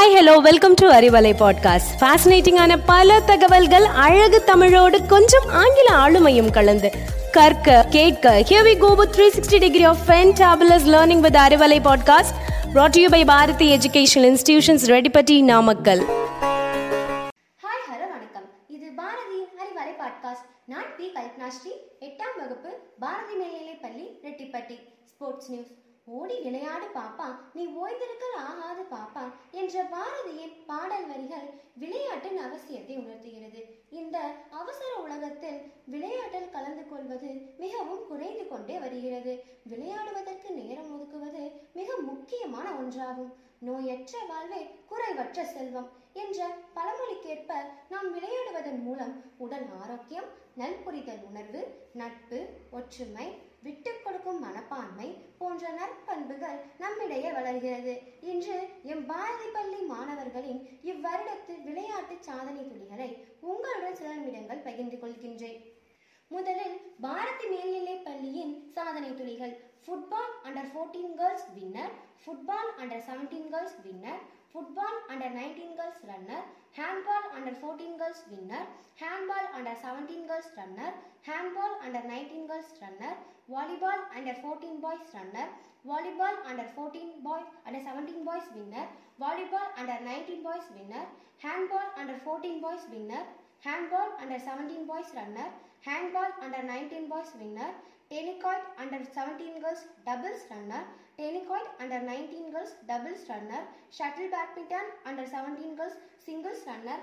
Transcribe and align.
Hi 0.00 0.14
hello 0.16 0.36
welcome 0.36 0.74
to 0.74 0.90
Arivalai 0.90 1.32
podcast 1.38 1.90
ஃபேசினேட்டிங்கான 2.00 2.78
பல 2.86 3.20
தகவல்கள் 3.20 3.84
அழகு 3.84 4.44
தமிழோடு 4.44 5.06
கொஞ்சம் 5.06 5.48
ஆங்கில 5.48 5.88
ஆளுமையும் 5.96 6.50
கலந்து. 6.50 6.90
கற்க 7.32 7.86
கேட்க 7.90 8.44
here 8.48 8.62
we 8.62 8.78
go 8.78 8.94
with 8.94 9.16
360 9.16 9.58
degree 9.58 9.84
of 9.84 9.96
fantabulous 10.06 10.86
learning 10.86 11.20
with 11.20 11.34
Arivalai 11.34 11.78
podcast 11.80 12.32
brought 12.74 12.88
to 12.88 13.00
you 13.00 13.10
by 13.10 13.24
Bharathi 13.24 13.76
educational 13.76 14.28
institutions 14.30 14.86
Reddipatti 14.86 15.42
Namakkal 15.42 16.02
hi 17.62 17.84
hello 17.90 18.08
வணக்கம் 18.10 18.48
இது 18.68 18.86
பாரதியின் 18.96 19.60
அறிவலை 19.60 19.94
பாட்காஸ்ட் 20.02 20.48
நான் 20.66 20.96
பி 20.96 21.12
கல்பனாஸ்ரீ 21.14 21.74
எட்டாம் 22.00 22.36
வகுப்பு 22.36 22.68
பாரதி 22.98 23.34
மேல்நிலைப் 23.34 23.82
பள்ளி 23.82 24.20
ரெட்டிப்பட்டி. 24.24 24.78
ஸ்போர்ட்ஸ் 25.04 25.50
நியூஸ் 25.50 25.89
ஓடி 26.18 26.36
விளையாடு 26.44 26.86
பாப்பா. 26.94 27.26
நீ 27.56 27.62
ஓய்ந்திருக்கல் 27.82 28.36
ஆகாது 28.48 28.82
பாப்பா 28.94 29.24
என்ற 29.60 29.82
பாரதியின் 29.92 30.54
பாடல் 30.70 31.06
வரிகள் 31.10 31.46
விளையாட்டின் 31.82 32.40
அவசியத்தை 32.46 32.94
உணர்த்துகிறது. 33.02 33.60
இந்த 34.00 34.16
அவசர 34.60 34.90
உலகத்தில் 35.04 35.60
விளையாட்டில் 35.94 36.50
கலந்து 36.56 36.84
கொள்வது 36.88 37.30
மிகவும் 37.62 38.02
குறைந்து 38.08 38.44
கொண்டே 38.48 38.78
வருகிறது. 38.84 39.34
விளையாடுவதற்கு 39.72 40.50
நேரம் 40.60 40.90
ஒதுக்குவது 40.94 41.44
மிக 41.72 41.96
முக்கியமான 42.10 42.66
ஒன்றாகும். 42.80 43.32
நோயற்ற 43.68 44.14
வாழ்வே 44.28 44.60
குறைவற்ற 44.90 45.40
செல்வம் 45.54 45.88
என்ற 46.22 46.46
பழமொழிக்கேற்ப 46.76 47.52
நாம் 47.92 48.08
விளையாடுவதன் 48.16 48.80
மூலம் 48.86 49.14
உடல் 49.44 49.68
ஆரோக்கியம் 49.82 50.28
நல்புரிதல் 50.58 51.22
உணர்வு 51.30 51.62
நட்பு 52.00 52.38
ஒற்றுமை 52.70 53.26
விட்டுக் 53.64 54.02
கொடுக்கும் 54.04 54.42
மனப்பான்மை 54.44 55.08
போன்ற 55.40 55.72
நற்பண்புகள் 55.78 56.58
நம்மிடையே 56.82 57.30
வளர்கிறது. 57.38 57.94
இன்று 58.30 58.56
எம் 58.92 59.04
பாரதி 59.10 59.48
பள்ளி 59.56 59.80
மாணவர்களின் 59.92 60.60
இவ்வருடத்து 60.90 61.54
விளையாட்டு 61.66 62.16
சாதனை 62.28 62.62
துளிகளை 62.70 63.10
உங்களுடன் 63.50 63.98
சில 64.00 64.14
நிமிடங்கள் 64.14 64.66
பகிர்ந்து 64.68 64.98
கொள்கின்றேன். 65.02 65.60
முதலில் 66.30 66.76
பாரதி 67.04 67.46
மேல்நிலை 67.52 67.96
பள்ளியின் 68.08 68.54
சாதனை 68.76 69.10
துளிகள். 69.20 69.54
Football 69.84 70.32
under 70.48 70.70
14 70.74 71.12
girls 71.20 71.46
winner 71.56 71.92
football 72.22 72.70
under 72.82 73.04
17 73.06 73.46
girls 73.52 73.78
winner 73.86 74.20
football 74.52 74.98
under 75.12 75.34
19 75.38 75.72
girls 75.78 76.04
runner 76.10 76.46
handball 76.72 77.24
under 77.34 77.54
14 77.54 77.98
girls 77.98 78.22
winner, 78.30 78.62
handball 78.96 79.46
under 79.54 79.74
17 79.82 80.26
girls 80.26 80.48
runner, 80.56 80.92
handball 81.22 81.78
under 81.84 82.02
19 82.06 82.46
girls 82.46 82.70
runner, 82.80 83.14
volleyball 83.50 84.00
under 84.16 84.34
14 84.40 84.80
boys 84.80 85.02
runner, 85.14 85.46
volleyball 85.86 86.36
under 86.46 86.64
14 86.74 87.22
boys 87.24 87.48
under 87.66 87.80
17 87.82 88.24
boys 88.24 88.46
winner, 88.54 88.86
volleyball 89.20 89.68
under 89.78 89.98
19 90.04 90.42
boys 90.42 90.66
winner, 90.76 91.04
handball 91.38 91.88
under 91.98 92.16
14 92.24 92.60
boys 92.60 92.84
winner, 92.92 93.22
handball 93.60 94.10
under 94.22 94.38
17 94.38 94.86
boys 94.86 95.10
runner, 95.14 95.48
handball 95.80 96.30
under 96.42 96.62
19 96.62 97.08
boys 97.08 97.32
winner, 97.40 97.70
tennis 98.10 98.42
court 98.42 98.62
under 98.78 99.00
17 99.14 99.60
girls 99.60 99.84
doubles 100.06 100.42
runner, 100.50 100.84
tennis 101.20 101.48
under 101.82 102.00
19 102.00 102.50
girls 102.54 102.72
doubles 102.90 103.22
runner 103.30 103.60
shuttle 103.96 104.28
badminton 104.34 104.86
under 105.10 105.24
17 105.32 105.76
girls 105.80 105.96
singles 106.26 106.60
runner 106.68 106.98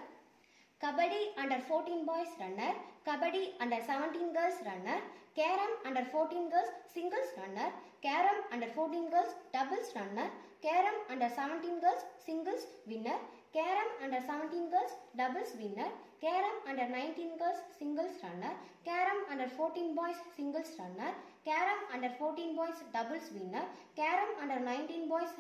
kabaddi 0.84 1.20
under 1.44 1.60
14 1.68 2.00
boys 2.10 2.32
runner 2.42 2.72
kabaddi 3.08 3.44
under 3.64 3.80
17 3.90 4.34
girls 4.38 4.58
runner 4.68 4.98
carom 5.40 5.74
under 5.90 6.04
14 6.14 6.50
girls 6.54 6.72
singles 6.96 7.30
runner 7.40 7.68
carom 8.08 8.40
under 8.56 8.70
14 8.78 9.06
girls 9.16 9.34
doubles 9.56 9.92
runner 10.00 10.28
carom 10.68 10.98
under 11.14 11.30
17 11.38 11.80
girls 11.86 12.04
singles 12.28 12.66
winner 12.92 13.18
carom 13.60 13.90
under 14.06 14.22
17 14.32 14.74
girls 14.76 14.96
doubles 15.22 15.54
winner 15.62 15.90
carom 16.26 16.58
under 16.72 16.88
19 17.00 17.38
girls 17.44 17.62
singles 17.80 18.18
runner 18.26 18.54
carom 18.90 19.20
under 19.34 19.50
14 19.60 19.96
boys 20.02 20.22
singles 20.38 20.72
runner 20.82 21.12
carom 21.48 21.80
under 21.96 22.12
14 22.12 22.58
boys 22.60 22.80
doubles 22.96 23.28
winner 23.36 23.66
carom 24.00 24.32
under 24.44 24.60
19 24.66 25.08
boys 25.14 25.34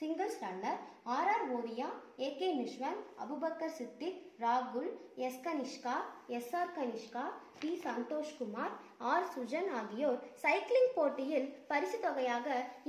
singles 0.00 0.36
runner 0.44 0.76
RR 1.14 1.44
Oviya 1.56 1.86
AK 2.24 2.48
Nishvan 2.56 2.98
Abubakkar 3.24 3.72
Siddiq 3.76 4.18
ராகுல் 4.42 4.88
S 5.26 5.38
Kanishka 5.46 5.94
S 6.38 6.50
R 6.60 6.72
Kanishka 6.78 7.22
P 7.60 7.70
Santhoshkumar 7.84 8.74
R 9.12 9.26
Sujan 9.34 9.70
ஆகியோர் 9.80 10.18
cycling 10.42 10.92
போட்டியில் 10.96 11.48
பரிசு 11.70 11.98
தொகையாக 12.04 12.46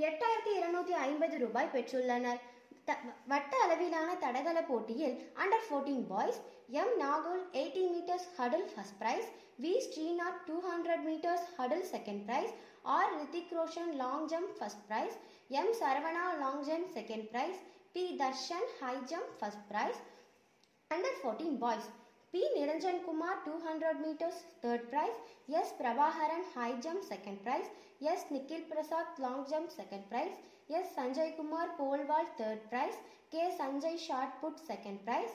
எட்டாயிரத்தி 0.08 0.52
இருநூத்தி 0.58 0.96
ஐம்பது 1.06 1.38
ரூபாய் 1.44 1.72
பெற்றுள்ளனர். 1.74 2.40
வட்ட 3.26 3.52
அளவிலான 3.64 4.10
தடகள 4.24 4.58
போட்டியில் 4.68 5.16
under 5.42 5.66
14 5.66 5.94
boys 6.10 6.40
M 6.80 6.94
Nagul 7.02 7.40
80 7.56 7.84
metres 7.92 8.26
hurdle 8.36 8.66
first 8.72 8.98
prize 9.00 9.28
V 9.62 9.72
Srinath 9.86 10.40
200 10.48 10.98
metres 11.08 11.46
hurdle 11.56 11.86
second 11.92 12.22
prize 12.28 12.52
R 12.96 13.10
Hrithik 13.16 13.54
Roshan 13.58 13.92
long 14.02 14.28
jump 14.32 14.54
first 14.58 14.84
prize 14.86 15.16
M 15.60 15.72
Saravana 15.80 16.26
long 16.42 16.64
jump 16.68 16.90
second 16.96 17.26
prize 17.32 17.60
P 17.94 18.04
Dharshan 18.20 18.68
high 18.78 18.94
jump 19.12 19.34
first 19.40 19.66
prize 19.70 20.00
under 20.90 21.18
fourteen 21.20 21.58
boys 21.64 21.88
P. 22.32 22.40
Niranjan 22.56 23.04
Kumar 23.04 23.42
200 23.44 24.06
meters 24.06 24.36
third 24.62 24.88
prize, 24.88 25.16
S. 25.52 25.72
Prabhaharan 25.80 26.44
high 26.54 26.80
jump 26.80 27.02
second 27.02 27.42
prize, 27.42 27.66
S. 28.00 28.26
Nikhil 28.30 28.60
Prasad 28.70 29.06
long 29.18 29.44
jump 29.50 29.68
second 29.68 30.08
prize, 30.08 30.36
S. 30.70 30.94
Sanjay 30.96 31.36
Kumar 31.36 31.70
pole 31.76 32.04
vault 32.06 32.30
third 32.38 32.60
prize, 32.70 32.94
K. 33.32 33.50
Sanjay 33.58 33.98
shot 33.98 34.40
put 34.40 34.60
second 34.64 35.04
prize. 35.04 35.34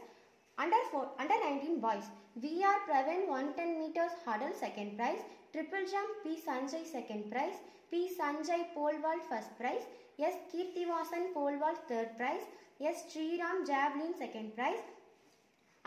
Under 0.58 0.82
four, 0.90 1.10
under 1.20 1.36
19 1.44 1.82
boys, 1.82 2.08
VR 2.40 2.78
Pravin 2.88 3.28
110 3.28 3.78
meters 3.78 4.16
hurdle 4.26 4.56
second 4.58 4.96
prize, 4.96 5.20
triple 5.52 5.86
jump 5.92 6.24
P. 6.24 6.40
Sanjay 6.48 6.86
second 6.86 7.30
prize, 7.30 7.60
P. 7.92 8.10
Sanjay 8.18 8.74
pole 8.74 9.02
vault 9.02 9.24
first 9.28 9.52
prize, 9.60 9.84
S. 10.18 10.36
Kirtivasan 10.50 11.34
pole 11.34 11.60
vault 11.60 11.90
third 11.90 12.16
prize, 12.16 12.48
S. 12.80 13.04
Sriram 13.12 13.68
javelin 13.68 14.14
second 14.18 14.56
prize. 14.56 14.80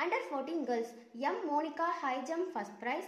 Under 0.00 0.16
14 0.30 0.64
girls, 0.64 0.86
M. 1.20 1.36
Monica 1.44 1.84
high 2.00 2.24
jump 2.24 2.52
first 2.54 2.70
prize, 2.80 3.06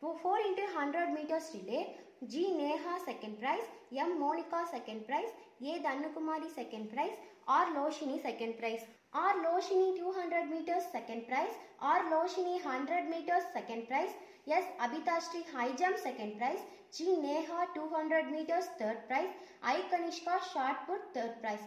4 0.00 0.12
into 0.48 0.64
100 0.74 1.14
meters 1.14 1.50
relay, 1.54 1.96
G. 2.28 2.52
Neha 2.56 2.98
second 3.06 3.40
prize, 3.40 3.64
M. 3.96 4.20
Monica 4.20 4.66
second 4.70 5.06
prize, 5.06 5.30
A. 5.62 5.78
Dhanukumari 5.84 6.54
second 6.54 6.92
prize, 6.92 7.16
R. 7.48 7.68
Loshini 7.74 8.20
second 8.20 8.58
prize, 8.58 8.82
R. 9.14 9.32
Loshini 9.44 9.96
200 9.96 10.50
meters 10.50 10.82
second 10.92 11.26
prize, 11.26 11.54
R. 11.80 12.02
Loshini 12.12 12.62
100 12.62 13.08
meters 13.08 13.44
second 13.54 13.88
prize, 13.88 14.10
S. 14.46 14.64
Abhitashri 14.78 15.42
high 15.54 15.72
jump 15.74 15.96
second 15.96 16.36
prize, 16.36 16.60
G. 16.92 17.16
Neha 17.16 17.66
200 17.74 18.30
meters 18.30 18.66
third 18.78 19.08
prize, 19.08 19.32
I. 19.62 19.80
Kanishka 19.90 20.38
shot 20.52 20.86
put 20.86 21.00
third 21.14 21.40
prize. 21.40 21.64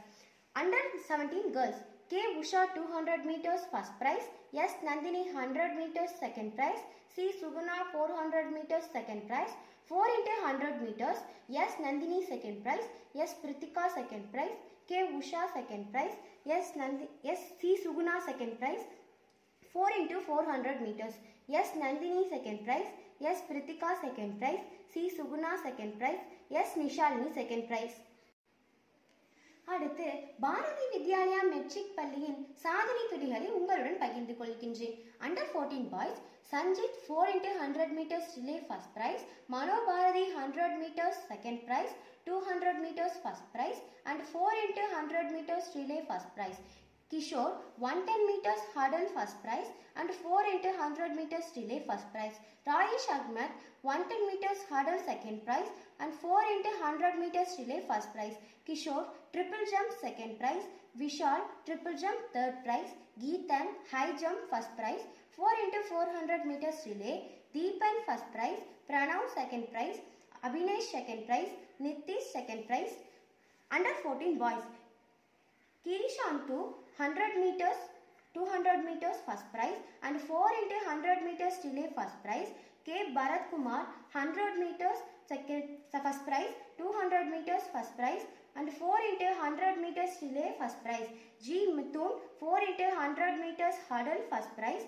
Under 0.56 0.78
17 1.08 1.52
girls, 1.52 1.74
K 2.14 2.24
Usha 2.40 2.64
200 2.74 3.14
metres 3.26 3.62
first 3.70 3.94
prize 4.00 4.26
S 4.64 4.76
Nandini 4.84 5.24
100 5.30 5.64
metres 5.76 6.12
second 6.20 6.52
prize 6.56 6.82
C 7.16 7.32
Suguna 7.40 7.78
400 7.94 8.44
metres 8.50 8.92
second 8.94 9.26
prize 9.28 9.56
4 9.92 10.12
into 10.18 10.36
100 10.50 10.70
metres 10.82 11.24
S 11.64 11.78
Nandini 11.82 12.22
second 12.28 12.62
prize 12.64 12.90
S 13.24 13.34
Kritika 13.42 13.88
second 13.96 14.30
prize 14.32 14.52
K 14.92 15.02
Usha 15.18 15.46
second 15.56 15.90
prize 15.92 16.20
S 16.58 16.74
Nandini 16.78 17.32
S 17.32 17.50
C 17.62 17.76
Suguna 17.84 18.20
second 18.28 18.58
prize 18.60 18.88
4 19.76 19.98
into 19.98 20.22
400 20.30 20.80
metres 20.82 21.20
S 21.62 21.74
Nandini 21.78 22.24
second 22.30 22.64
prize 22.66 23.26
S 23.32 23.46
Kritika 23.50 23.94
second 24.02 24.40
prize 24.40 24.72
C 24.94 25.10
Suguna 25.18 25.56
second 25.64 25.98
prize 25.98 26.56
S 26.62 26.78
Nishalini 26.78 27.34
second 27.42 27.68
prize 27.68 28.02
அடுத்து 29.74 30.08
Bharathi 30.40 30.86
Vidyalaya 30.94 31.42
matric 31.50 31.96
பள்ளியின் 31.96 32.40
சாதனை 32.64 33.04
துடிகளை 33.06 33.48
உங்களுடன் 33.52 34.00
பகிர்ந்து 34.00 34.34
கொள்கின்றேன் 34.40 34.96
under 35.22 35.50
fourteen 35.52 35.90
boys 35.94 36.22
Sanjith 36.52 37.00
four 37.04 37.32
into 37.34 37.52
hundred 37.60 37.94
metres 37.98 38.32
relay 38.38 38.58
first 38.68 38.94
prize 38.94 39.24
Mano 39.50 39.78
Bharathi 39.88 40.26
hundred 40.38 40.78
metres 40.82 41.22
second 41.30 41.62
prize 41.66 41.94
two 42.28 42.38
hundred 42.50 42.82
metres 42.84 43.20
first 43.24 43.50
prize 43.54 43.82
and 44.06 44.24
four 44.30 44.58
into 44.62 44.86
hundred 44.96 45.32
metres 45.32 45.70
relay 45.76 46.00
first 46.08 46.34
prize 46.36 46.62
Kishore 47.14 47.54
110 47.78 48.26
meters 48.28 48.62
hurdle 48.74 49.08
first 49.16 49.36
prize 49.44 49.68
and 49.96 50.10
4 50.10 50.46
into 50.52 50.70
100 50.70 51.16
meters 51.16 51.46
relay 51.56 51.84
first 51.88 52.12
prize. 52.12 52.38
Rayesh 52.68 53.06
Ahmed 53.16 53.52
110 53.84 54.26
meters 54.30 54.64
hurdle 54.68 54.98
second 55.06 55.46
prize 55.46 55.70
and 56.00 56.12
4 56.12 56.42
into 56.54 56.72
100 56.82 57.20
meters 57.20 57.54
relay 57.60 57.84
first 57.88 58.12
prize. 58.16 58.34
Kishore 58.68 59.06
triple 59.32 59.64
jump 59.74 59.94
second 60.02 60.40
prize. 60.40 60.66
Vishal 61.00 61.42
triple 61.68 61.96
jump 62.04 62.18
third 62.34 62.56
prize. 62.66 62.90
Geetan 63.22 63.68
high 63.92 64.14
jump 64.24 64.50
first 64.50 64.76
prize. 64.76 65.06
4 65.38 65.48
into 65.66 65.82
400 65.90 66.46
meters 66.48 66.80
relay. 66.88 67.16
Deepan 67.54 67.98
first 68.08 68.26
prize. 68.34 68.62
Pranav 68.90 69.30
second 69.36 69.72
prize. 69.72 70.00
Abhinesh 70.44 70.90
second 70.98 71.28
prize. 71.28 71.52
Nitish 71.80 72.26
second 72.38 72.66
prize. 72.66 72.96
Under 73.72 73.94
14 74.02 74.40
boys. 74.40 74.66
Kirish 75.86 76.18
Shantu 76.18 76.60
100 76.98 77.42
meters 77.44 77.80
200 78.34 78.84
meters 78.86 79.18
first 79.26 79.46
prize 79.54 79.80
and 80.02 80.20
4 80.20 80.46
into 80.60 80.78
100 80.86 81.24
meters 81.26 81.54
relay 81.64 81.90
first 81.96 82.18
prize. 82.24 82.50
K. 82.86 83.14
Bharat 83.16 83.50
Kumar 83.52 83.86
100 84.12 84.58
meters 84.60 84.98
second 85.28 85.64
first 85.92 86.26
prize, 86.26 86.54
200 86.78 87.30
meters 87.30 87.64
first 87.72 87.96
prize 87.96 88.26
and 88.56 88.72
4 88.72 88.98
into 89.12 89.26
100 89.38 89.78
meters 89.82 90.18
relay 90.22 90.56
first 90.60 90.84
prize. 90.84 91.08
G. 91.44 91.70
Mithun 91.78 92.20
4 92.40 92.60
into 92.70 92.88
100 92.90 93.40
meters 93.46 93.76
hurdle 93.88 94.26
first 94.32 94.52
prize. 94.58 94.86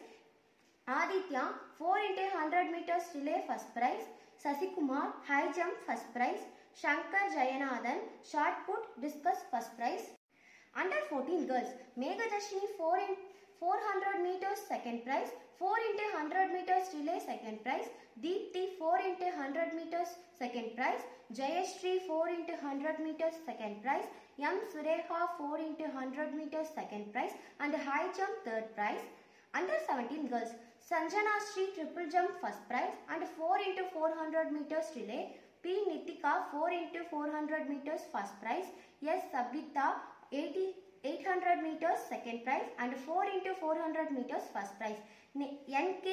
Aditya 0.88 1.46
4 1.78 1.98
into 2.10 2.26
100 2.34 2.72
meters 2.72 3.04
relay 3.16 3.44
first 3.48 3.74
prize. 3.76 4.06
Sasikumar 4.44 5.14
high 5.28 5.52
jump 5.54 5.74
first 5.88 6.12
prize. 6.14 6.44
Shankar 6.82 7.26
Jayanathan 7.38 8.00
shot 8.30 8.66
put 8.66 8.84
discus 9.02 9.46
first 9.52 9.78
prize. 9.78 10.12
Under 10.76 11.00
14 11.10 11.48
girls, 11.48 11.70
Meghadashini 11.98 12.68
4 12.78 12.98
in 12.98 13.16
400 13.60 14.24
meters 14.24 14.60
second 14.68 15.06
prize, 15.06 15.32
4 15.58 15.70
into 15.90 16.04
100 16.14 16.52
meters 16.52 16.92
relay 16.94 17.20
second 17.26 17.64
prize, 17.64 17.88
Deepthi 18.22 18.78
4 18.78 19.00
into 19.00 19.26
100 19.26 19.74
meters 19.74 20.10
second 20.38 20.76
prize, 20.76 21.02
Jayashree 21.34 22.06
4 22.08 22.30
into 22.30 22.54
100 22.54 23.00
meters 23.00 23.34
second 23.46 23.82
prize, 23.82 24.06
M. 24.38 24.60
Sureha 24.70 25.30
4 25.38 25.60
into 25.60 25.86
100 25.86 26.36
meters 26.36 26.68
second 26.76 27.14
prize. 27.14 27.32
And 27.62 27.74
high 27.74 28.12
jump 28.18 28.44
third 28.44 28.76
prize. 28.76 29.00
Under 29.54 29.78
17 29.88 30.28
girls, 30.28 30.50
Sanjana 30.84 31.36
Sri 31.54 31.68
triple 31.74 32.10
jump 32.12 32.32
first 32.42 32.68
prize. 32.68 32.92
And 33.10 33.24
4 33.38 33.58
into 33.66 33.86
400 33.94 34.52
meters 34.52 34.92
relay, 34.96 35.38
P. 35.64 35.72
Nitika 35.88 36.52
4 36.52 36.70
into 36.72 37.06
400 37.10 37.70
meters 37.70 38.02
first 38.12 38.40
prize, 38.42 38.68
S. 39.02 39.24
Sabita 39.34 39.96
80 40.36 40.76
800 41.10 41.62
meters 41.66 42.00
second 42.10 42.44
prize 42.46 42.70
and 42.80 42.96
4 42.98 43.26
into 43.34 43.54
400 43.60 44.12
meters 44.12 44.46
first 44.54 44.74
prize. 44.80 45.00
NK 45.38 46.08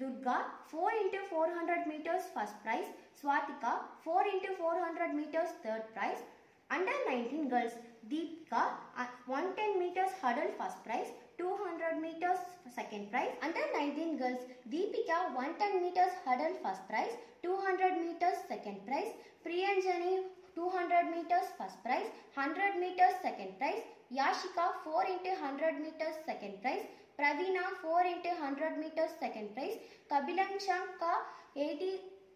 Durga 0.00 0.38
4 0.70 0.90
into 1.02 1.20
400 1.30 1.86
meters 1.86 2.24
first 2.34 2.56
prize. 2.64 2.88
Swatika 3.20 3.72
4 4.04 4.24
into 4.32 4.50
400 4.56 5.14
meters 5.14 5.50
third 5.62 5.84
prize. 5.94 6.22
Under 6.70 6.96
19 7.08 7.48
girls 7.48 7.74
Deepika 8.10 8.62
uh, 9.02 9.06
110 9.26 9.78
meters 9.82 10.10
hurdle 10.22 10.52
first 10.58 10.82
prize. 10.84 11.12
200 11.38 12.00
meters 12.00 12.40
second 12.74 13.10
prize. 13.10 13.32
Under 13.42 13.64
19 13.74 14.16
girls 14.22 14.42
Deepika 14.74 15.18
110 15.34 15.82
meters 15.82 16.14
hurdle 16.24 16.56
first 16.64 16.88
prize. 16.88 17.14
200 17.42 18.00
meters 18.06 18.38
second 18.48 18.80
prize. 18.86 19.12
Priyanjani 19.46 20.14
200 20.56 20.85
meters 21.25 21.47
first 21.57 21.81
prize, 21.83 22.07
100 22.35 22.79
meters 22.79 23.15
second 23.21 23.57
prize, 23.57 23.81
Yashika 24.11 24.65
4 24.83 25.05
into 25.05 25.31
100 25.31 25.79
meters 25.79 26.15
second 26.25 26.61
prize, 26.61 26.85
Pravina 27.17 27.65
4 27.81 28.05
into 28.05 28.29
100 28.29 28.77
meters 28.77 29.11
second 29.19 29.53
prize, 29.55 29.77
Kabilanshanka 30.11 31.11
80 31.57 31.91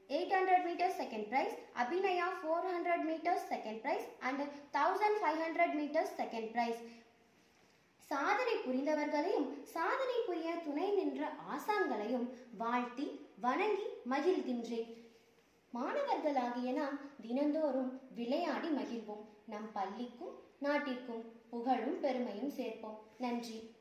800 0.09 0.65
meters 0.65 0.93
second 0.95 1.29
prize, 1.29 1.53
Abhinaya 1.75 2.27
400 2.41 3.05
meters 3.05 3.41
second 3.49 3.81
prize 3.81 4.05
and 4.21 4.37
1500 4.73 5.75
meters 5.75 6.09
second 6.17 6.53
prize. 6.53 6.79
சாதனை 8.11 8.55
புரிந்தவர்களையும் 8.65 9.45
சாதனை 9.71 10.17
புரிய 10.25 10.49
துணை 10.65 10.87
நின்ற 10.97 11.21
ஆசான்களையும் 11.53 12.27
வாழ்த்தி 12.57 13.05
வணங்கி 13.45 13.87
மகிழ்கின்றேன் 14.11 14.89
பாலகர்களாகிய 16.20 16.72
நாம் 16.72 16.98
தினந்தோறும் 17.22 18.00
விளையாடி 18.14 18.68
மகிழ்வோம். 18.68 19.24
நம் 19.46 19.72
பள்ளிக்கும் 19.72 20.34
நாட்டிற்கும் 20.58 21.24
புகழும் 21.50 22.00
பெருமையும் 22.00 22.50
சேர்ப்போம். 22.50 22.98
நன்றி. 23.18 23.74